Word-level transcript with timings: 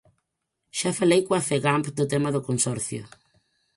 Xa 0.77 0.91
falei 0.99 1.21
coa 1.27 1.45
Fegamp 1.49 1.85
do 1.97 2.05
tema 2.13 2.29
do 2.35 2.45
consorcio. 2.49 3.03